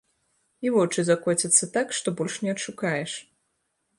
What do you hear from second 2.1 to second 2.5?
больш